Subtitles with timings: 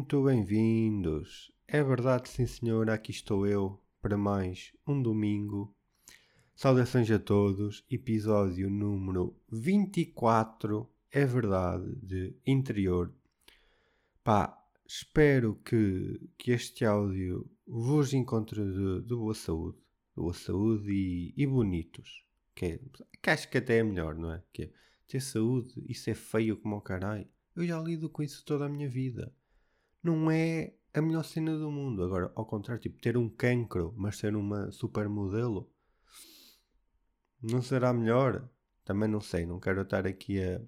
[0.00, 1.52] Muito bem-vindos.
[1.68, 5.76] É verdade, sim senhor, aqui estou eu para mais um domingo.
[6.54, 13.12] Saudações a todos, episódio número 24, é verdade, de interior.
[14.24, 19.76] Pá, espero que, que este áudio vos encontre de, de boa saúde,
[20.16, 22.24] de boa saúde e, e bonitos.
[22.54, 22.80] Que, é,
[23.22, 24.42] que acho que até é melhor, não é?
[24.50, 24.70] Que é,
[25.06, 27.28] ter saúde, isso é feio como o caralho.
[27.54, 29.30] Eu já lido com isso toda a minha vida
[30.02, 32.02] não é a melhor cena do mundo.
[32.02, 35.70] Agora, ao contrário, tipo, ter um cancro, mas ser uma supermodelo,
[37.42, 38.48] não será melhor?
[38.84, 40.60] Também não sei, não quero estar aqui a,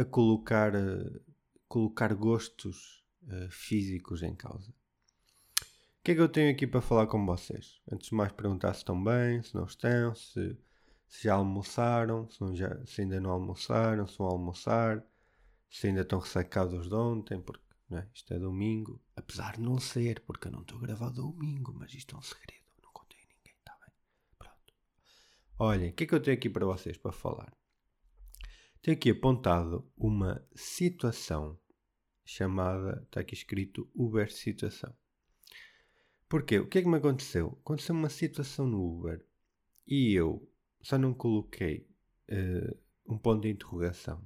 [0.00, 1.20] a colocar, a
[1.66, 4.70] colocar gostos uh, físicos em causa.
[4.70, 7.80] O que é que eu tenho aqui para falar com vocês?
[7.90, 10.56] Antes de mais perguntar se estão bem, se não estão, se,
[11.06, 15.04] se já almoçaram, se, já, se ainda não almoçaram, se vão almoçar,
[15.68, 18.08] se ainda estão ressacados de ontem, porque é?
[18.12, 21.94] Isto é domingo, apesar de não ser, porque eu não estou a gravar domingo, mas
[21.94, 23.94] isto é um segredo, não contei a ninguém, está bem?
[24.38, 24.74] Pronto.
[25.58, 27.56] Olhem, o que é que eu tenho aqui para vocês para falar?
[28.82, 31.58] Tenho aqui apontado uma situação
[32.24, 34.94] chamada, está aqui escrito Uber situação.
[36.28, 36.58] Porquê?
[36.58, 37.58] O que é que me aconteceu?
[37.62, 39.24] Aconteceu uma situação no Uber
[39.86, 40.46] e eu
[40.82, 41.88] só não coloquei
[42.30, 44.22] uh, um ponto de interrogação.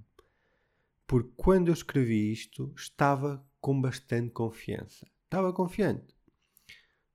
[1.06, 5.06] Porque quando eu escrevi isto, estava com bastante confiança.
[5.24, 6.14] Estava confiante.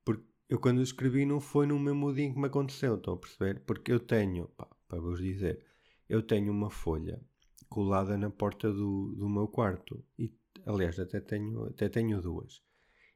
[0.03, 3.59] Porque eu quando escrevi não foi no mesmo dia que me aconteceu, estão a perceber?
[3.66, 5.64] Porque eu tenho, pá, para vos dizer,
[6.09, 7.22] eu tenho uma folha
[7.70, 10.03] colada na porta do, do meu quarto.
[10.18, 10.34] E,
[10.66, 12.64] aliás, até tenho, até tenho duas.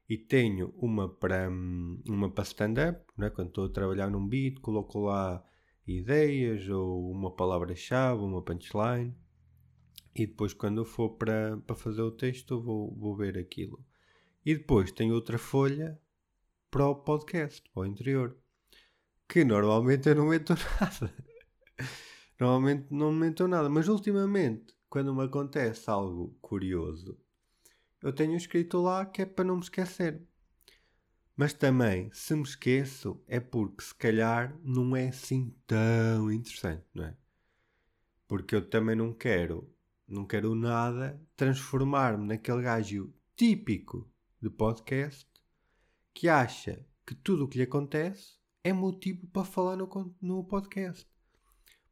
[0.08, 3.30] E tenho uma para, uma para stand-up, né?
[3.30, 5.42] quando estou a trabalhar num beat, coloco lá
[5.86, 9.16] ideias ou uma palavra-chave, uma punchline.
[10.14, 13.82] E depois, quando eu for para, para fazer o texto, vou, vou ver aquilo.
[14.44, 15.98] E depois tenho outra folha
[16.70, 18.36] para o podcast, para o interior.
[19.26, 21.14] Que normalmente eu não meto nada.
[22.38, 23.70] normalmente não meto nada.
[23.70, 27.18] Mas ultimamente, quando me acontece algo curioso,
[28.02, 30.20] eu tenho escrito lá que é para não me esquecer.
[31.34, 37.04] Mas também, se me esqueço, é porque se calhar não é assim tão interessante, não
[37.04, 37.16] é?
[38.28, 39.72] Porque eu também não quero
[40.12, 44.06] não quero nada transformar-me naquele gajo típico
[44.42, 45.26] de podcast
[46.12, 51.06] que acha que tudo o que lhe acontece é motivo para falar no, no podcast.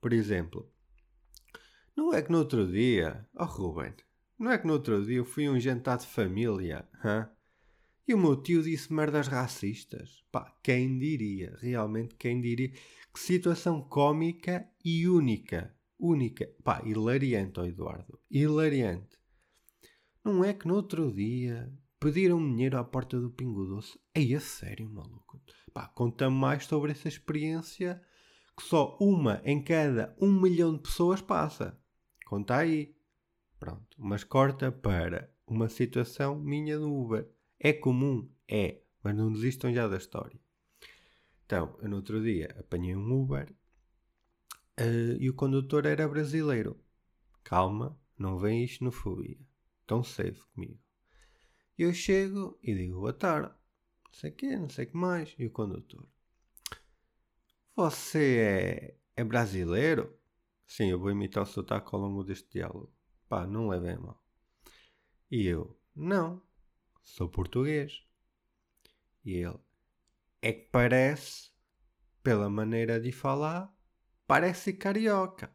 [0.03, 0.71] Por exemplo,
[1.97, 3.95] não é que no outro dia, oh Ruben,
[4.39, 7.27] não é que no outro dia eu fui a um jantar de família, hã?
[8.07, 10.23] E o meu tio disse merdas racistas.
[10.31, 11.57] Pá, quem diria?
[11.59, 12.71] Realmente quem diria?
[12.71, 16.49] Que situação cómica e única única.
[16.65, 18.19] Pá, hilariante, oh Eduardo.
[18.31, 19.19] Hilariante.
[20.25, 23.99] Não é que no outro dia pediram dinheiro à porta do Pingo Doce?
[24.15, 25.41] É a sério, maluco.
[25.73, 28.03] Pá, conta-me mais sobre essa experiência
[28.57, 31.79] que só uma em cada um milhão de pessoas passa.
[32.27, 32.95] Conta aí.
[33.59, 33.97] Pronto.
[33.99, 37.29] Mas corta para uma situação minha no Uber.
[37.59, 38.31] É comum?
[38.49, 38.83] É.
[39.03, 40.39] Mas não desistam já da história.
[41.45, 43.53] Então, eu no outro dia apanhei um Uber
[44.81, 46.83] Uh, e o condutor era brasileiro.
[47.45, 48.91] Calma, não vem isto no.
[49.87, 50.79] Tão safe comigo.
[51.77, 53.49] Eu chego e digo boa tarde.
[53.49, 55.35] Não sei o quê, não sei o que mais.
[55.39, 56.09] E o condutor.
[57.77, 60.19] Você é, é brasileiro?
[60.67, 62.93] Sim, eu vou imitar o sotaque ao longo deste diálogo.
[63.29, 64.23] Pá, não levem mal.
[65.31, 66.43] E eu, não,
[67.03, 68.03] sou português.
[69.25, 69.59] E ele,
[70.41, 71.51] é que parece,
[72.23, 73.73] pela maneira de falar,
[74.31, 75.53] parece carioca.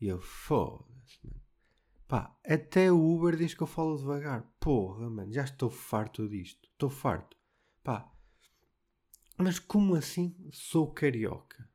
[0.00, 1.40] E eu, foda-se, mano.
[2.06, 4.48] Pá, até o Uber diz que eu falo devagar.
[4.60, 6.68] Porra, mano, já estou farto disto.
[6.70, 7.36] Estou farto.
[7.82, 8.08] Pá,
[9.36, 11.68] mas como assim sou carioca?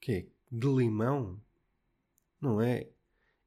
[0.00, 1.42] Que De limão?
[2.40, 2.92] Não é?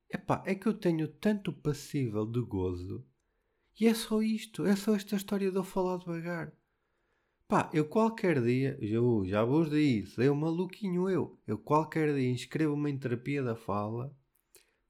[0.09, 3.07] Epá, é que eu tenho tanto passível de gozo
[3.79, 6.51] e é só isto, é só esta história de eu falar devagar.
[7.53, 12.89] Pá, eu qualquer dia, eu já vos disse, eu maluquinho eu, eu qualquer dia inscrevo-me
[12.89, 14.11] em terapia da fala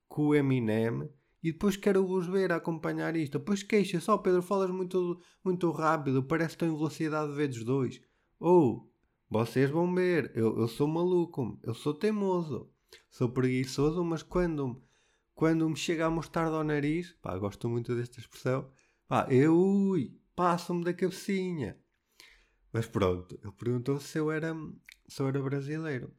[0.08, 1.10] com o Eminem
[1.44, 3.38] e depois quero-vos ver acompanhar isto.
[3.38, 8.00] Depois queixa só, Pedro, falas muito, muito rápido, parece que estou em velocidade vezes dois.
[8.40, 8.90] Ou,
[9.30, 12.72] vocês vão ver, eu, eu sou maluco, eu sou teimoso,
[13.10, 14.82] sou preguiçoso, mas quando,
[15.36, 18.72] quando me chega a mostarda ao nariz, pá, gosto muito desta expressão,
[19.06, 21.78] pá, eu, ui, passo-me da cabecinha.
[22.74, 24.52] Mas pronto, ele perguntou se eu era,
[25.08, 26.12] se eu era brasileiro.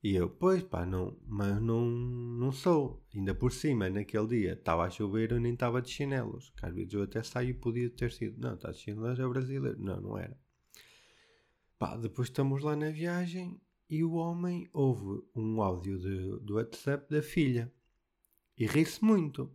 [0.00, 3.04] E eu, pois pá, não, mas não, não sou.
[3.12, 6.52] Ainda por cima, naquele dia estava a chover, eu nem estava de chinelos.
[6.72, 8.40] Vezes eu até saio e podia ter sido.
[8.40, 9.80] Não, está de chinelos, é brasileiro.
[9.80, 10.38] Não, não era.
[11.78, 13.60] Pá, depois estamos lá na viagem
[13.90, 17.72] e o homem ouve um áudio de, do WhatsApp da filha
[18.56, 19.52] e ri-se muito.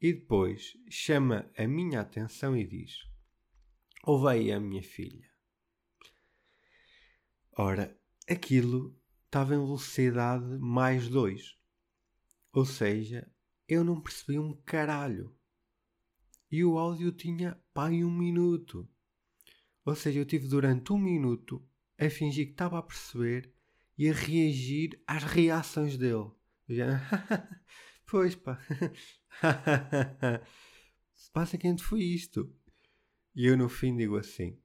[0.00, 3.11] E depois chama a minha atenção e diz:
[4.04, 5.30] Ouve aí a minha filha.
[7.56, 7.96] Ora,
[8.28, 11.56] aquilo estava em velocidade mais 2.
[12.52, 13.30] Ou seja,
[13.68, 15.32] eu não percebi um caralho.
[16.50, 18.90] E o áudio tinha pai um minuto.
[19.84, 21.64] Ou seja, eu tive durante um minuto
[21.96, 23.54] a fingir que estava a perceber
[23.96, 26.28] e a reagir às reações dele.
[26.68, 27.00] Já,
[28.06, 28.58] pois pá,
[31.32, 32.52] passa quente foi isto.
[33.34, 34.58] E eu no fim digo assim: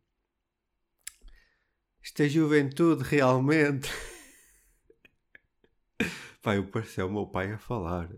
[2.03, 3.89] Esta juventude realmente.
[6.41, 8.09] Pai, eu pareceu o meu pai a falar.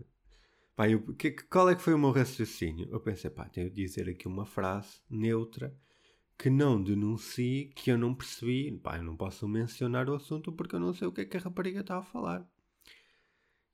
[0.76, 2.88] Pai, eu, que, qual é que foi o meu raciocínio?
[2.90, 5.76] Eu pensei, pá, tenho de dizer aqui uma frase neutra
[6.38, 8.70] que não denuncie que eu não percebi.
[8.78, 11.36] Pá, eu não posso mencionar o assunto porque eu não sei o que é que
[11.36, 12.48] a rapariga está a falar.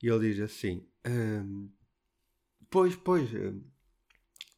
[0.02, 1.70] E ele diz assim: hum,
[2.70, 3.30] Pois, pois,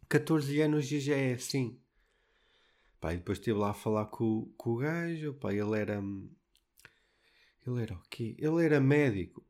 [0.09, 1.79] 14 anos já é assim.
[3.01, 5.35] Pá, e depois estive lá a falar com, com o gajo.
[5.35, 6.03] Pá, ele era.
[7.67, 8.37] Ele era o quê?
[8.39, 9.45] Ele era médico.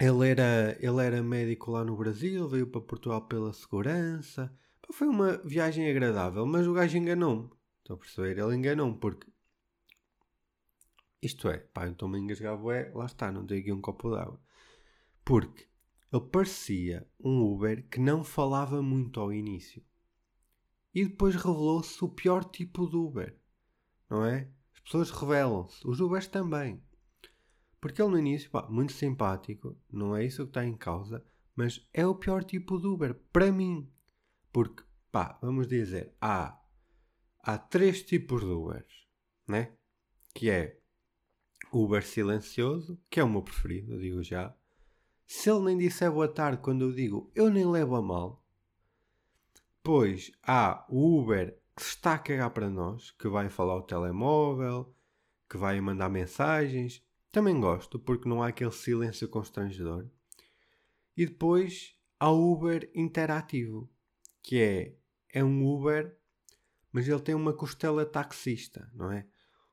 [0.00, 4.52] Ele era, ele era médico lá no Brasil, veio para Portugal pela segurança.
[4.80, 7.50] Pá, foi uma viagem agradável, mas o gajo enganou-me.
[7.78, 8.38] Estão a perceber?
[8.38, 9.26] Ele enganou-me porque.
[11.20, 14.40] Isto é, pá, eu estou-me a é, lá está, não tenho aqui um copo d'água.
[15.24, 15.66] Porque
[16.12, 19.82] ele parecia um Uber que não falava muito ao início.
[20.98, 23.38] E depois revelou-se o pior tipo de Uber.
[24.10, 24.50] Não é?
[24.74, 26.82] As pessoas revelam-se, os Ubers também.
[27.80, 31.24] Porque ele no início, pá, muito simpático, não é isso que está em causa,
[31.54, 33.88] mas é o pior tipo de Uber, para mim.
[34.52, 36.60] Porque, pá, vamos dizer, há,
[37.44, 39.06] há três tipos de Ubers,
[39.46, 39.76] né?
[40.34, 40.80] Que é
[41.72, 44.52] Uber silencioso, que é o meu preferido, digo já.
[45.28, 48.37] Se ele nem disser boa tarde quando eu digo, eu nem levo a mal.
[49.90, 53.82] Pois há o Uber que se está a cagar para nós, que vai falar o
[53.82, 54.94] telemóvel,
[55.48, 57.02] que vai mandar mensagens,
[57.32, 60.06] também gosto, porque não há aquele silêncio constrangedor.
[61.16, 63.90] E depois há o Uber interativo,
[64.42, 64.94] que é,
[65.32, 66.14] é um Uber,
[66.92, 69.26] mas ele tem uma costela taxista, não é?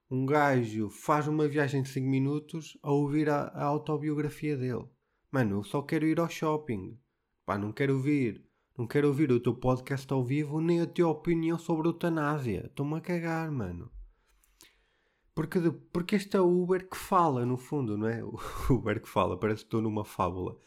[0.09, 4.87] Um gajo faz uma viagem de 5 minutos a ouvir a, a, autobiografia dele.
[5.29, 6.97] Mano, eu só quero ir ao shopping.
[7.45, 8.44] Pá, não quero ouvir.
[8.77, 12.65] Não quero ouvir o teu podcast ao vivo nem a tua opinião sobre eutanásia.
[12.65, 13.89] Estou-me a cagar, mano.
[15.33, 18.21] Porque, de, porque este é o Uber que fala, no fundo, não é?
[18.25, 18.37] O
[18.69, 20.57] Uber que fala, parece que estou numa fábula.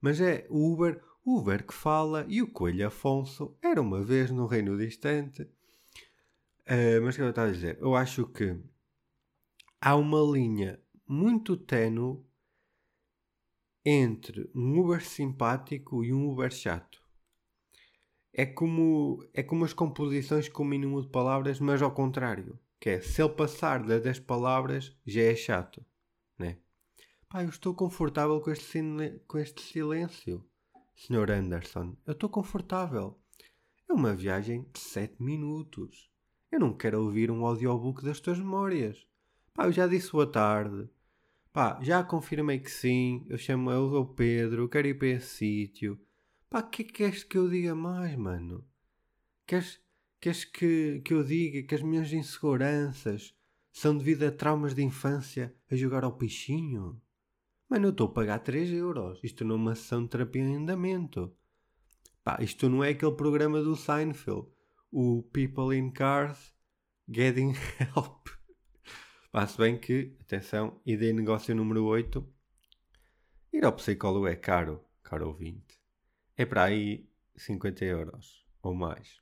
[0.00, 4.46] Mas é o Uber, Uber que fala e o Coelho Afonso era uma vez no
[4.46, 5.42] reino distante.
[5.42, 7.78] Uh, mas o que eu estava a dizer?
[7.80, 8.56] Eu acho que
[9.80, 12.24] há uma linha muito tenue
[13.84, 17.05] entre um Uber simpático e um Uber chato.
[18.38, 22.58] É como, é como as composições com o mínimo de palavras, mas ao contrário.
[22.78, 25.82] Que é, se ele passar das 10 palavras, já é chato,
[26.38, 26.58] né?
[27.30, 28.78] Pá, eu estou confortável com este,
[29.26, 30.44] com este silêncio,
[30.94, 31.30] Sr.
[31.30, 31.96] Anderson.
[32.04, 33.18] Eu estou confortável.
[33.88, 36.10] É uma viagem de 7 minutos.
[36.52, 39.06] Eu não quero ouvir um audiobook das tuas memórias.
[39.54, 40.90] Pá, eu já disse boa tarde.
[41.54, 43.24] Pá, já confirmei que sim.
[43.30, 45.98] Eu chamo eu o Pedro, quero ir para esse sítio.
[46.48, 48.66] Pá, o que é que queres que eu diga mais, mano?
[49.46, 49.80] Queres
[50.20, 53.34] Queres que, que eu diga que as minhas inseguranças
[53.70, 57.00] são devido a traumas de infância a jogar ao peixinho?
[57.68, 59.20] Mano, eu estou a pagar 3 euros.
[59.22, 61.32] Isto não é uma sessão de terapia em andamento.
[62.24, 64.48] Pá, isto não é aquele programa do Seinfeld.
[64.90, 66.52] O People in Cars
[67.08, 68.28] Getting Help.
[69.30, 72.26] Pá, se bem que, atenção, ideia negócio número 8.
[73.52, 75.65] Ir ao psicólogo é caro, caro ouvinte.
[76.36, 79.20] É para aí 50 euros ou mais.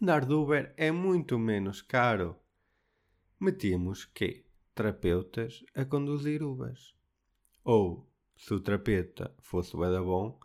[0.00, 2.36] Andar de Uber é muito menos caro.
[3.38, 6.96] Metíamos que terapeutas a conduzir Ubers.
[7.62, 10.38] Ou, se o terapeuta fosse o da bom,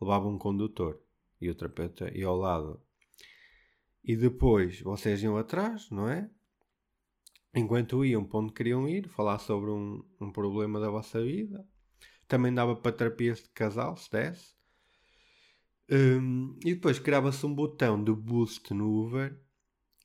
[0.00, 1.00] levava um condutor
[1.40, 2.80] e o terapeuta ia ao lado.
[4.04, 6.30] E depois vocês iam atrás, não é?
[7.54, 11.66] Enquanto iam para onde queriam ir, falar sobre um, um problema da vossa vida.
[12.26, 14.57] Também dava para terapias de casal, se desse.
[15.90, 19.40] Um, e depois criava-se um botão de boost no Uber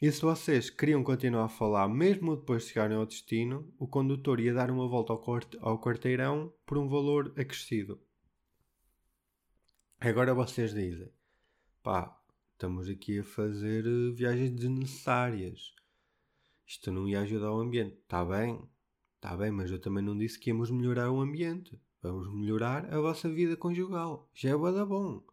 [0.02, 4.40] E se vocês queriam continuar a falar, mesmo depois de chegarem ao destino, o condutor
[4.40, 8.02] ia dar uma volta ao, quarteirão por um valor acrescido.
[10.00, 11.12] Agora vocês dizem,
[11.82, 12.18] pá,
[12.54, 15.74] estamos aqui a fazer eh, viagens desnecessárias.
[16.66, 17.96] Isto não ia ajudar o ambiente.
[17.96, 18.62] Está bem,
[19.16, 21.78] está bem, mas eu também não disse que íamos melhorar o ambiente.
[22.02, 24.30] Vamos melhorar a vossa vida conjugal.
[24.34, 25.33] Já é boa bom.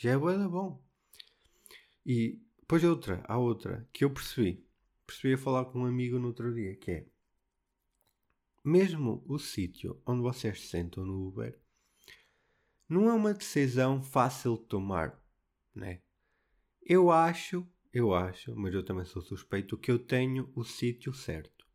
[0.00, 0.82] Já é boa bom.
[2.06, 4.66] E depois outra, há outra que eu percebi.
[5.06, 7.06] Percebi a falar com um amigo no outro dia, que é
[8.64, 11.60] mesmo o sítio onde vocês se sentam no Uber
[12.88, 15.22] não é uma decisão fácil de tomar,
[15.74, 16.00] né?
[16.80, 21.66] Eu acho, eu acho, mas eu também sou suspeito que eu tenho o sítio certo.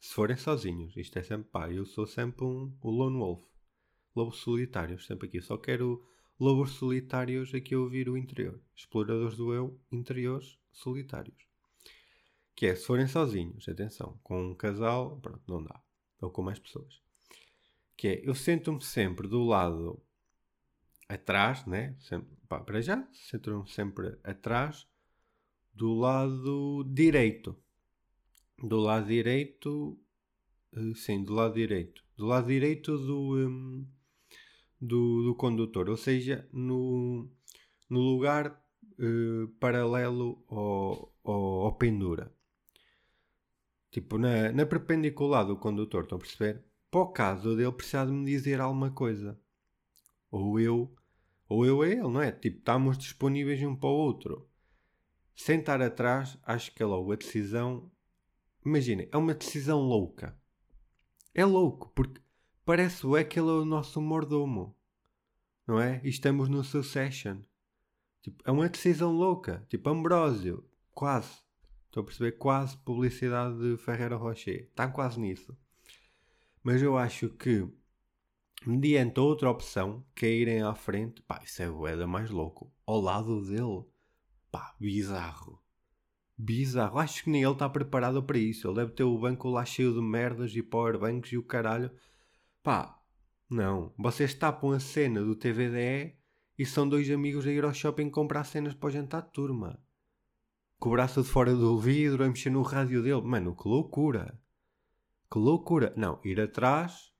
[0.00, 3.44] Se forem sozinhos, isto é sempre pá, eu sou sempre um lone wolf,
[4.16, 5.40] lobo solitários, sempre aqui.
[5.40, 6.04] Só quero
[6.40, 11.36] lobos solitários aqui a ouvir o interior, exploradores do eu, interiores solitários.
[12.56, 15.80] Que é, se forem sozinhos, atenção, com um casal, pronto, não dá,
[16.20, 17.02] ou com mais pessoas.
[17.94, 20.02] Que é, eu sento-me sempre do lado
[21.06, 21.94] atrás, né?
[22.00, 24.86] Sempre, pá, para já, centram sempre atrás
[25.74, 27.54] do lado direito.
[28.62, 29.98] Do lado direito,
[30.72, 32.02] uh, sim, do lado direito.
[32.16, 33.86] Do lado direito do, um,
[34.80, 37.28] do, do, condutor, ou seja, no,
[37.88, 38.62] no lugar
[38.98, 42.32] uh, paralelo ao, ao, ao, pendura.
[43.90, 46.64] Tipo, na, na perpendicular do condutor, estão a perceber?
[46.90, 49.38] Para o caso dele precisar de me dizer alguma coisa.
[50.30, 50.94] Ou eu
[51.50, 52.30] ou eu a ele, não é?
[52.30, 54.48] Tipo, estamos disponíveis um para o outro.
[55.34, 57.90] Sentar atrás, acho que é logo a decisão.
[58.64, 60.38] Imaginem, é uma decisão louca.
[61.34, 62.20] É louco, porque
[62.70, 64.76] parece é que ele é o nosso mordomo.
[65.66, 66.00] Não é?
[66.04, 67.38] E estamos no Succession.
[68.22, 69.66] Tipo, é uma decisão louca.
[69.68, 70.64] Tipo, Ambrósio.
[70.92, 71.42] Quase.
[71.86, 74.68] Estou a perceber quase publicidade de Ferreira Rocher.
[74.70, 75.58] Está quase nisso.
[76.62, 77.68] Mas eu acho que
[78.64, 82.72] mediante outra opção, que é irem à frente, pá, isso é o mais louco.
[82.86, 83.82] Ao lado dele,
[84.48, 85.60] pá, bizarro.
[86.38, 87.00] Bizarro.
[87.00, 88.68] Acho que nem ele está preparado para isso.
[88.68, 91.90] Ele deve ter o banco lá cheio de merdas e powerbanks e o caralho.
[92.62, 93.00] Pá,
[93.48, 93.94] não.
[93.98, 96.16] Vocês tapam a cena do TVDE
[96.58, 99.82] e são dois amigos a ir ao shopping comprar cenas para o jantar de turma.
[100.78, 103.22] Com o braço de fora do vidro a mexer no rádio dele.
[103.22, 104.38] Mano, que loucura.
[105.30, 105.92] Que loucura.
[105.96, 107.10] Não, ir atrás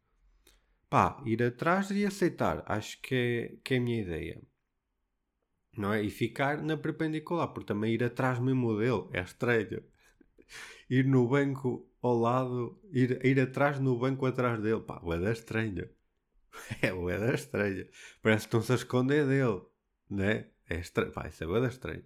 [0.90, 2.64] pá, ir atrás e aceitar.
[2.66, 4.42] Acho que é, que é a minha ideia.
[5.76, 6.02] Não é?
[6.02, 9.84] E ficar na perpendicular, porque também ir atrás mesmo dele é estranho.
[10.90, 15.88] Ir no banco ao lado, ir, ir atrás no banco atrás dele, pá, é estranho.
[16.82, 17.88] É é estranho.
[18.22, 19.62] Parece que estão-se a esconder dele,
[20.08, 20.48] né?
[20.68, 22.04] É estranho, pá, isso é estranho.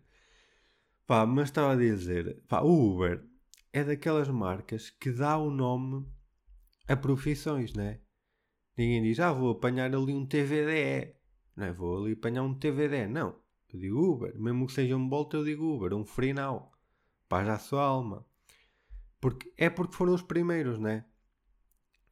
[1.07, 3.23] Pá, mas estava a dizer, pá, o Uber
[3.73, 6.07] é daquelas marcas que dá o nome
[6.89, 8.01] a profissões, né?
[8.77, 11.15] Ninguém diz, ah, vou apanhar ali um TVDE.
[11.57, 11.73] Não é?
[11.73, 13.07] Vou ali apanhar um TVDE.
[13.07, 13.37] Não.
[13.73, 14.39] Eu digo Uber.
[14.39, 15.95] Mesmo que seja um Bolt, eu digo Uber.
[15.95, 16.73] Um Free Now.
[17.29, 18.27] Paz à sua alma.
[19.25, 21.07] Porque, é porque foram os primeiros, né?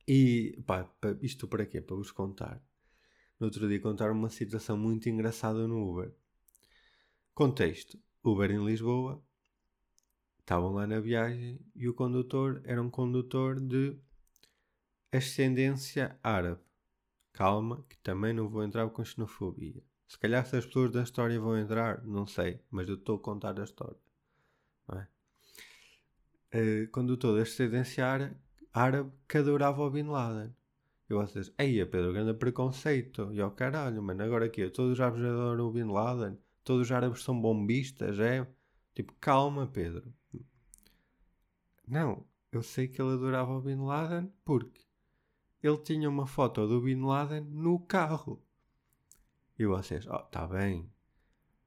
[0.09, 0.91] E, pá,
[1.21, 1.79] isto para quê?
[1.79, 2.59] Para vos contar.
[3.39, 6.11] No outro dia contaram uma situação muito engraçada no Uber.
[7.35, 7.99] Contexto.
[8.25, 9.23] Uber em Lisboa.
[10.39, 13.95] Estavam lá na viagem e o condutor era um condutor de
[15.13, 16.63] ascendência árabe.
[17.31, 19.85] Calma, que também não vou entrar com xenofobia.
[20.09, 23.21] Se calhar se as pessoas da história vão entrar, não sei, mas eu estou a
[23.21, 24.01] contar a história.
[24.95, 25.07] É?
[26.55, 28.05] Uh, condutor da ascendência
[28.73, 30.55] árabe que adorava o Bin Laden.
[31.09, 33.33] E vocês, eia Pedro, grande preconceito.
[33.33, 36.93] E ao caralho, mano, agora aqui, todos os árabes adoram o Bin Laden, todos os
[36.93, 38.47] árabes são bombistas, é?
[38.95, 40.13] Tipo, calma, Pedro.
[41.87, 44.83] Não, eu sei que ele adorava o Bin Laden porque
[45.63, 48.43] ele tinha uma foto do Bin Laden no carro.
[49.59, 50.92] E vocês, oh, tá bem.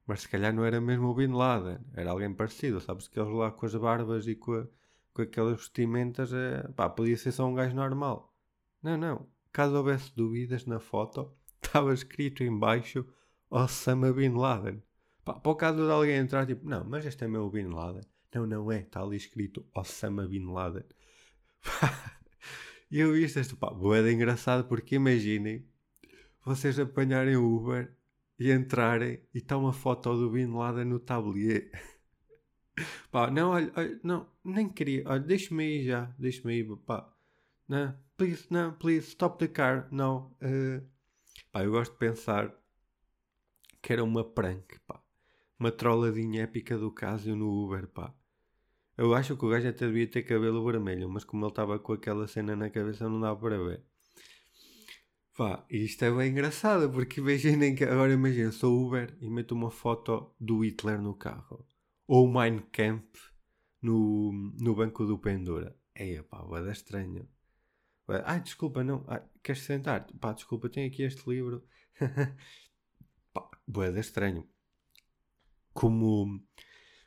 [0.06, 3.08] Mas se calhar não era mesmo o Bin Laden, era alguém parecido, sabes?
[3.08, 4.66] Que eles lá com as barbas e com, a,
[5.12, 8.32] com aquelas vestimentas, é, pá, podia ser só um gajo normal.
[8.82, 9.26] Não, não.
[9.52, 13.04] Caso houvesse dúvidas na foto, estava escrito embaixo
[13.50, 14.82] Osama Bin Laden.
[15.24, 18.02] Pá, para o caso de alguém entrar, tipo, não, mas este é meu Bin Laden.
[18.32, 20.84] Não, não é, está ali escrito Osama Bin Laden.
[22.88, 25.66] E eu vi isto, pá, boeda engraçado, porque imaginem
[26.44, 27.95] vocês apanharem o Uber
[28.38, 31.70] e entrarem e está uma foto do Bin Laden no tablier.
[33.10, 37.12] pá, não, olha, olha, não, nem queria, olha, deixa-me aí já, deixa-me aí, pá.
[37.68, 40.36] Não, please, não, please, stop the car, não.
[40.42, 40.86] Uh,
[41.50, 42.54] pá, eu gosto de pensar
[43.82, 45.02] que era uma prank, pá.
[45.58, 48.14] Uma trolladinha épica do caso no Uber, pá.
[48.96, 51.92] Eu acho que o gajo até devia ter cabelo vermelho, mas como ele estava com
[51.92, 53.82] aquela cena na cabeça não dá para ver.
[55.36, 59.70] Pá, isto é bem engraçado, porque imaginem que agora imagina, sou Uber e meto uma
[59.70, 61.66] foto do Hitler no carro.
[62.06, 63.32] Ou Mein Kampf
[63.82, 65.76] no, no banco do Pendura.
[65.94, 67.28] É pá, vai estranho.
[68.24, 69.04] Ai, desculpa, não.
[69.42, 70.06] Queres sentar?
[70.18, 71.62] Pá, desculpa, tenho aqui este livro.
[73.34, 74.48] pá, boeda estranho.
[75.74, 76.42] Como,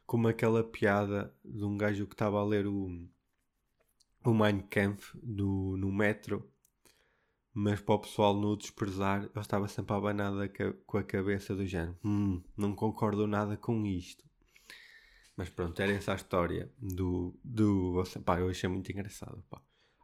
[0.05, 3.09] como aquela piada de um gajo que estava a ler o,
[4.23, 6.47] o Mein Kampf no, no metro
[7.61, 10.49] mas para o pessoal no desprezar, ele estava sempre abanada
[10.85, 11.97] com a cabeça do género.
[12.05, 14.23] Hum, não concordo nada com isto.
[15.35, 17.37] Mas pronto, era essa a história do.
[17.43, 19.43] do pá, eu achei muito engraçado.
[19.49, 19.61] Pá.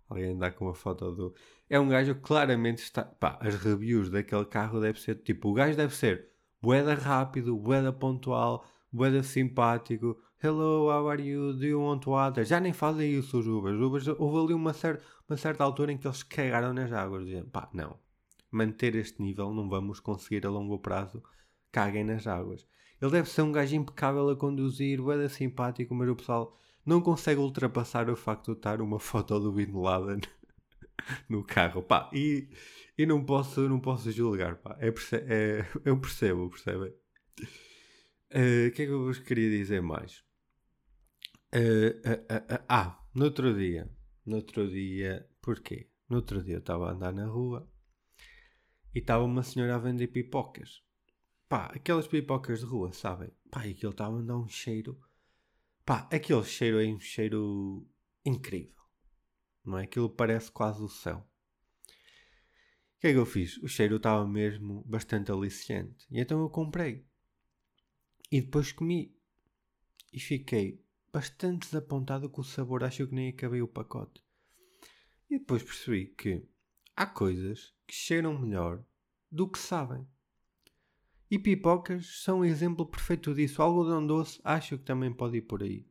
[0.09, 1.33] Alguém andar com uma foto do.
[1.69, 3.05] É um gajo que claramente está.
[3.05, 5.15] Pá, as reviews daquele carro deve ser.
[5.15, 6.27] Tipo, o gajo deve ser
[6.61, 11.53] boeda rápido, boeda pontual, boeda simpático, Hello, how are you?
[11.53, 12.43] Do you want water?
[12.43, 13.79] Já nem fazem isso os Ubers.
[13.79, 17.25] Ubers houve ali uma, cer uma certa altura em que eles cagaram nas águas.
[17.25, 17.97] Dizendo, pá, não.
[18.51, 21.23] Manter este nível não vamos conseguir a longo prazo.
[21.71, 22.67] Caguem nas águas.
[23.01, 27.39] Ele deve ser um gajo impecável a conduzir, boeda simpático, mas o pessoal não consegue
[27.39, 30.19] ultrapassar o facto de estar uma foto do Bin Laden
[31.29, 31.81] no carro.
[31.81, 32.49] Pá, e,
[32.97, 34.77] e não, posso, não posso julgar, pá.
[34.79, 36.93] É, é, eu percebo, percebem?
[38.31, 40.24] Eh, o uh, que é que eu vos queria dizer mais?
[41.55, 43.89] Uh, uh, uh, ah, no outro dia.
[44.25, 45.25] No outro dia.
[45.41, 45.89] Porquê?
[46.09, 47.71] No outro dia eu estava a andar na rua
[48.93, 50.83] e estava uma senhora a vender pipocas.
[51.47, 53.31] Pá, aquelas pipocas de rua, sabem?
[53.49, 54.99] Pá, e aquilo estava a dar um cheiro.
[55.85, 57.87] Pá, aquele cheiro é um cheiro
[58.25, 58.83] incrível.
[59.63, 59.83] Não é?
[59.83, 61.19] Aquilo parece quase o céu.
[62.97, 63.57] O que é que eu fiz?
[63.57, 66.05] O cheiro estava mesmo bastante aliciante.
[66.11, 67.07] E então eu comprei.
[68.29, 69.15] E depois comi.
[70.11, 70.84] E fiquei
[71.15, 74.21] bastante desapontado com o sabor, acho que nem acabei o pacote.
[75.29, 76.45] E depois percebi que
[76.93, 78.83] há coisas que cheiram melhor
[79.31, 80.05] do que sabem.
[81.31, 83.61] E pipocas são um exemplo perfeito disso.
[83.61, 85.87] O algodão doce acho que também pode ir por aí.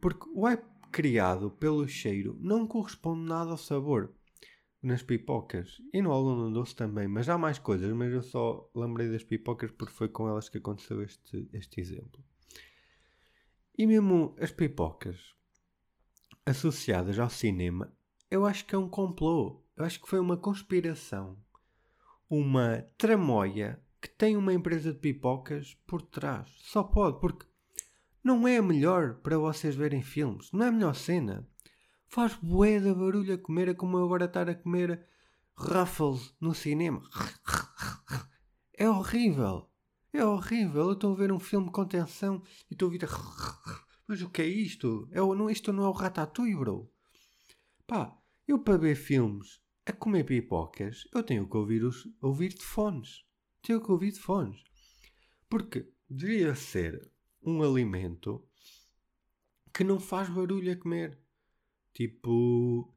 [0.00, 4.10] Porque o hype criado pelo cheiro não corresponde nada ao sabor
[4.82, 9.10] nas pipocas e no algodão doce também, mas há mais coisas, mas eu só lembrei
[9.10, 12.24] das pipocas porque foi com elas que aconteceu este, este exemplo.
[13.76, 15.34] E mesmo as pipocas
[16.44, 17.92] associadas ao cinema,
[18.30, 19.62] eu acho que é um complô.
[19.76, 21.38] Eu acho que foi uma conspiração.
[22.28, 26.48] Uma tramóia que tem uma empresa de pipocas por trás.
[26.58, 27.46] Só pode, porque
[28.22, 30.52] não é a melhor para vocês verem filmes.
[30.52, 31.48] Não é a melhor cena.
[32.06, 35.06] Faz bué de barulho a comer, é como eu agora estar a comer
[35.56, 37.02] Ruffles no cinema.
[38.80, 39.69] É horrível.
[40.12, 40.88] É horrível.
[40.88, 43.06] Eu estou a ver um filme com tensão e estou a ouvir.
[44.08, 45.08] Mas o que é isto?
[45.12, 46.92] É, não, isto não é o Ratatouille, bro.
[47.86, 52.62] Pá, eu para ver filmes a comer pipocas, eu tenho que ouvir, os, ouvir de
[52.62, 53.24] fones.
[53.62, 54.62] Tenho que ouvir de fones.
[55.48, 57.10] Porque deveria ser
[57.42, 58.44] um alimento
[59.72, 61.18] que não faz barulho a comer.
[61.94, 62.92] Tipo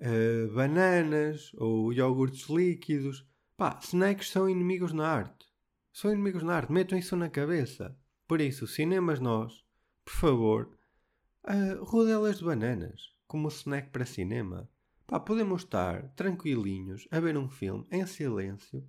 [0.00, 3.26] uh, bananas ou iogurtes líquidos.
[3.56, 5.51] Pá, snacks são inimigos na arte.
[5.92, 7.94] São inimigos na arte, metam isso na cabeça.
[8.26, 9.62] Por isso, cinemas nós,
[10.02, 10.78] por favor,
[11.44, 14.70] uh, rodelas de bananas, como snack para cinema.
[15.06, 18.82] Pá, podemos estar tranquilinhos a ver um filme em silêncio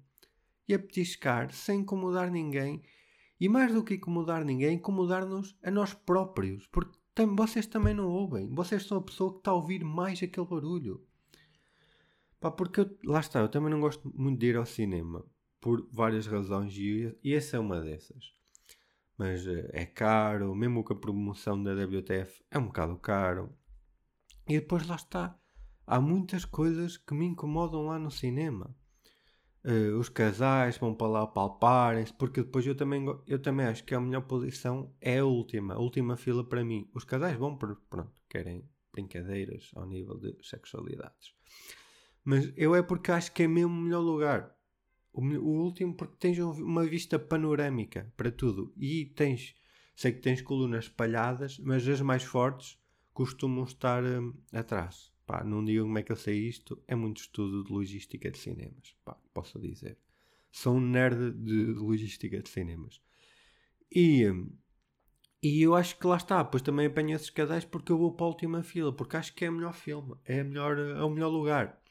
[0.65, 2.81] e a petiscar sem incomodar ninguém
[3.37, 8.07] e mais do que incomodar ninguém, incomodar-nos a nós próprios, porque tam vocês também não
[8.07, 11.05] ouvem, vocês são a pessoa que está a ouvir mais aquele barulho.
[12.39, 15.25] Pá, porque eu, lá está, eu também não gosto muito de ir ao cinema
[15.63, 18.33] por várias razões e, e essa é uma dessas.
[19.17, 23.49] Mas uh, é caro, mesmo com a promoção da WTF é um bocado caro.
[24.45, 25.39] E depois lá está.
[25.87, 28.75] Há muitas coisas que me incomodam lá no cinema.
[29.63, 33.95] Uh, os casais vão para lá palparem-se, porque depois eu também, eu também acho que
[33.95, 36.89] a melhor posição é a última, a última fila para mim.
[36.93, 41.33] Os casais vão por, pronto, querem brincadeiras ao nível de sexualidades.
[42.21, 44.53] Mas eu é porque acho que é mesmo o melhor lugar.
[45.13, 48.73] O, o último porque tens uma vista panorâmica para tudo.
[48.75, 49.55] E tens,
[49.95, 52.77] sei que tens colunas espalhadas, mas as mais fortes
[53.13, 55.13] costumam estar hum, atrás.
[55.25, 58.37] Pá, não digo como é que eu sei isto, é muito estudo de logística de
[58.37, 58.95] cinemas.
[59.05, 59.97] Pá, posso dizer.
[60.51, 62.99] Sou um nerd de logística de cinemas.
[63.89, 64.49] E, hum,
[65.41, 68.25] e eu acho que lá está, pois também apanho esses casais porque eu vou para
[68.25, 71.29] a última fila, porque acho que é o melhor filme, é, melhor, é o melhor
[71.29, 71.82] lugar.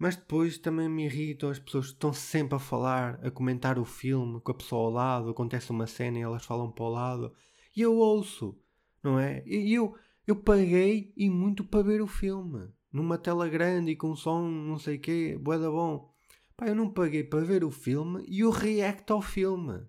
[0.00, 3.84] Mas depois também me irritam as pessoas que estão sempre a falar, a comentar o
[3.84, 7.34] filme com a pessoa ao lado, acontece uma cena e elas falam para o lado.
[7.76, 8.58] E eu ouço.
[9.02, 9.42] Não é?
[9.46, 9.94] E eu,
[10.26, 12.70] eu paguei e muito para ver o filme.
[12.90, 16.10] Numa tela grande e com som, não sei o quê, boa da bom.
[16.56, 19.86] Pá, eu não paguei para ver o filme e o react ao filme.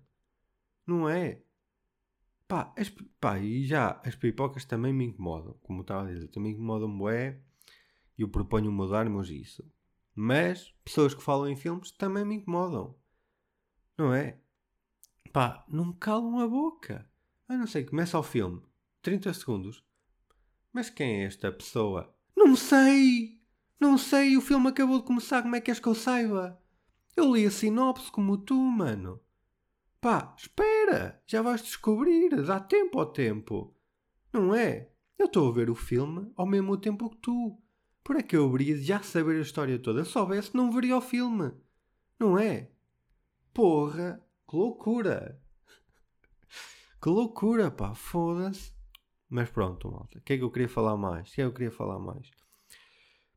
[0.86, 1.40] Não é?
[2.46, 5.56] Pá, as, pá, e já as pipocas também me incomodam.
[5.62, 7.40] Como estava a dizer, também incomodam bué.
[8.18, 9.64] E eu proponho mudar-nos isso.
[10.14, 12.94] Mas pessoas que falam em filmes também me incomodam.
[13.96, 14.38] Não é?
[15.32, 17.08] Pá, não me calam a boca.
[17.48, 18.62] Ah, não sei, começa o filme.
[19.00, 19.84] 30 segundos.
[20.72, 22.14] Mas quem é esta pessoa?
[22.36, 23.40] Não sei!
[23.80, 26.60] Não sei, o filme acabou de começar, como é que és que eu saiba?
[27.16, 29.20] Eu li a sinopse como tu, mano.
[30.00, 31.22] Pá, espera!
[31.26, 33.74] Já vais descobrir, dá tempo ao tempo.
[34.32, 34.90] Não é?
[35.18, 37.58] Eu estou a ver o filme ao mesmo tempo que tu.
[38.04, 40.04] Por é que eu haveria de já saber a história toda?
[40.04, 41.52] Se soubesse, não veria o filme.
[42.18, 42.70] Não é?
[43.54, 45.40] Porra, que loucura!
[47.02, 48.72] que loucura, pá, foda-se.
[49.28, 50.18] Mas pronto, malta.
[50.18, 51.30] O que é que eu queria falar mais?
[51.30, 52.30] O que é que eu queria falar mais?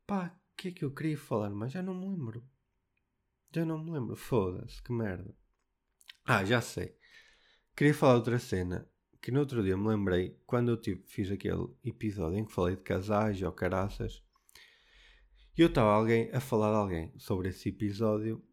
[0.06, 1.72] Pá, o que é que eu queria falar mais?
[1.72, 2.44] Já não me lembro.
[3.54, 4.14] Já não me lembro.
[4.14, 5.34] Foda-se, que merda.
[6.24, 6.96] Ah, já sei.
[7.74, 8.88] Queria falar outra cena
[9.20, 12.76] que no outro dia me lembrei quando eu tive, fiz aquele episódio em que falei
[12.76, 14.22] de casais ou caraças.
[15.56, 18.44] E eu estava alguém a falar de alguém sobre esse episódio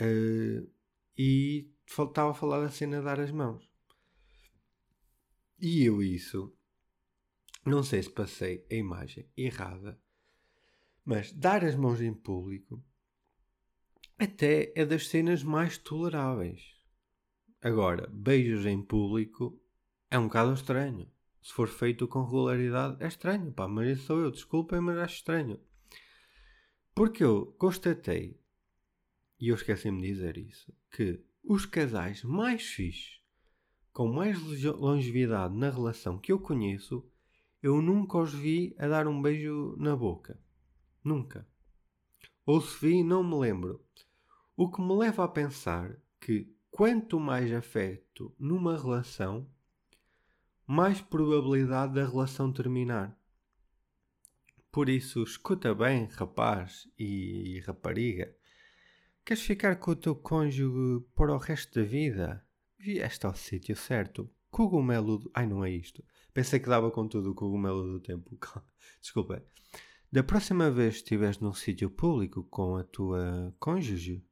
[0.00, 0.68] uh,
[1.16, 3.70] e estava a falar da cena de dar as mãos.
[5.60, 6.52] E eu isso,
[7.64, 10.00] não sei se passei a imagem errada,
[11.04, 12.84] mas dar as mãos em público
[14.18, 16.74] até é das cenas mais toleráveis.
[17.60, 19.62] Agora, beijos em público
[20.10, 21.08] é um bocado estranho.
[21.40, 25.16] Se for feito com regularidade, é estranho, pá, mas isso sou eu, desculpem, mas acho
[25.16, 25.60] estranho.
[26.96, 28.40] Porque eu constatei,
[29.38, 33.20] e eu esqueci-me de dizer isso, que os casais mais fixes,
[33.92, 37.06] com mais longevidade na relação que eu conheço,
[37.62, 40.40] eu nunca os vi a dar um beijo na boca.
[41.04, 41.46] Nunca.
[42.46, 43.84] Ou se vi, não me lembro.
[44.56, 49.46] O que me leva a pensar que quanto mais afeto numa relação,
[50.66, 53.15] mais probabilidade da relação terminar.
[54.76, 58.36] Por isso, escuta bem, rapaz e rapariga.
[59.24, 62.46] Queres ficar com o teu cônjuge para o resto da vida?
[62.78, 64.30] Vieste ao sítio certo.
[64.50, 65.30] Cogumelo do...
[65.32, 66.04] Ai, não é isto.
[66.34, 68.38] Pensei que dava com tudo o cogumelo do tempo.
[69.00, 69.42] Desculpa.
[70.12, 74.22] Da próxima vez que estiveres num sítio público com a tua cônjuge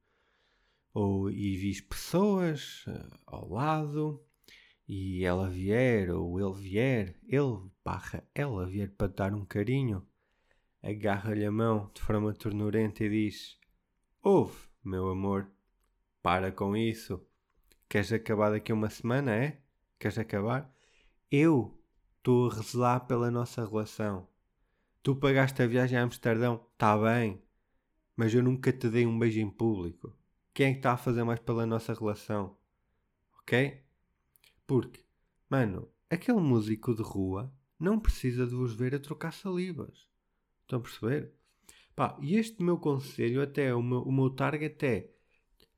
[0.92, 4.22] ou e vis pessoas uh, ao lado
[4.86, 10.06] e ela vier ou ele vier, ele barra ela vier para dar um carinho,
[10.84, 13.58] agarra-lhe a mão de forma ternurenta e diz:
[14.22, 15.50] Ouve, meu amor,
[16.22, 17.26] para com isso.
[17.88, 19.62] Queres acabar daqui a uma semana, é?
[19.98, 20.70] Queres acabar?
[21.30, 21.80] Eu
[22.18, 24.28] estou a rezelar pela nossa relação.
[25.02, 27.42] Tu pagaste a viagem a Amsterdão, está bem,
[28.16, 30.16] mas eu nunca te dei um beijo em público.
[30.52, 32.56] Quem é que está a fazer mais pela nossa relação?
[33.38, 33.82] Ok?
[34.66, 35.04] Porque,
[35.48, 40.13] mano, aquele músico de rua não precisa de vos ver a trocar salivas.
[40.64, 41.32] Estão a perceber?
[41.94, 45.10] Pá, e este meu conselho, até o meu, o meu target é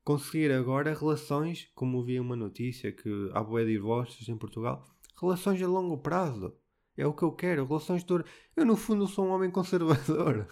[0.03, 4.83] conseguir agora relações, como vi uma notícia que há boé divórcios em Portugal,
[5.19, 6.55] relações a longo prazo.
[6.95, 8.13] É o que eu quero, relações de
[8.55, 10.47] Eu, no fundo, sou um homem conservador.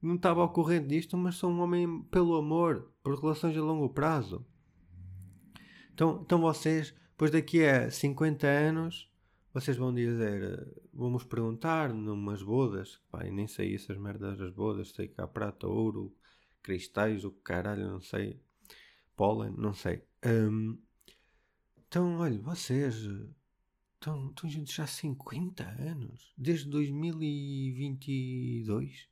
[0.00, 3.90] Não estava ao corrente disto, mas sou um homem pelo amor, por relações a longo
[3.90, 4.46] prazo.
[5.92, 9.10] Então, então vocês, depois daqui a 50 anos,
[9.54, 15.06] vocês vão dizer, vamos perguntar numas bodas, pá, nem sei essas merdas das bodas, sei
[15.06, 16.12] que há prata, ouro,
[16.60, 18.42] cristais, o caralho, não sei,
[19.14, 20.02] pólen, não sei.
[20.26, 20.76] Um,
[21.86, 22.96] então, olha, vocês
[23.94, 29.08] estão, estão juntos já há 50 anos, desde 2022,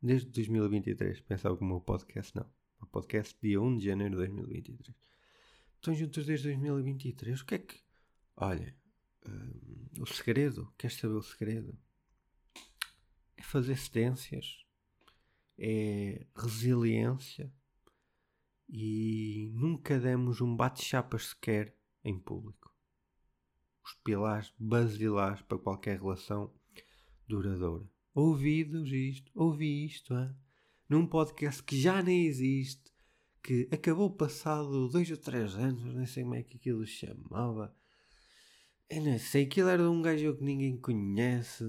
[0.00, 2.46] desde 2023, pensava que o meu podcast não,
[2.80, 4.96] o podcast dia 1 de janeiro de 2023.
[5.74, 7.78] Estão juntos desde 2023, o que é que,
[8.38, 8.85] olha
[9.98, 11.76] o segredo, queres saber o segredo?
[13.36, 14.64] É fazer cedências,
[15.58, 17.52] é resiliência
[18.68, 22.74] e nunca demos um bate-chapas sequer em público.
[23.84, 26.52] Os pilares basilares para qualquer relação
[27.26, 27.88] duradoura.
[28.14, 30.34] Ouvidos isto, ouvi isto, hein?
[30.88, 32.92] num podcast que já nem existe,
[33.42, 37.74] que acabou passado dois ou três anos, nem sei como é que aquilo chamava
[38.88, 41.64] eu não sei, aquilo era um gajo que ninguém conhece.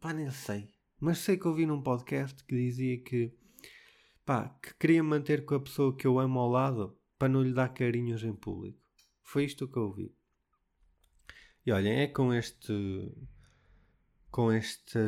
[0.00, 0.68] Pá, nem sei.
[0.98, 3.32] Mas sei que ouvi num podcast que dizia que,
[4.24, 7.52] pá, que queria manter com a pessoa que eu amo ao lado para não lhe
[7.52, 8.78] dar carinhos em público.
[9.22, 10.14] Foi isto que eu ouvi.
[11.64, 13.12] E olhem, é com este.
[14.30, 14.98] com este.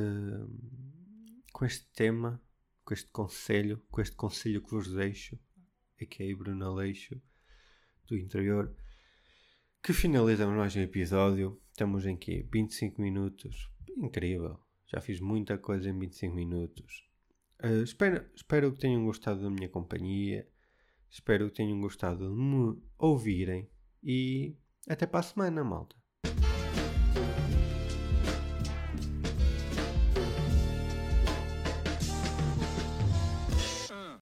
[1.53, 2.43] com este tema,
[2.85, 5.39] com este conselho, com este conselho que vos deixo,
[6.01, 7.21] aqui é Bruno Aleixo,
[8.07, 8.75] do interior,
[9.83, 11.61] que finalizamos mais um episódio.
[11.73, 12.47] Estamos em quê?
[12.53, 13.69] 25 minutos.
[13.97, 14.61] Incrível.
[14.87, 17.05] Já fiz muita coisa em 25 minutos.
[17.61, 20.49] Uh, espero, espero que tenham gostado da minha companhia.
[21.11, 23.69] Espero que tenham gostado de me ouvirem.
[24.05, 24.57] E
[24.89, 25.97] até para a semana, malta.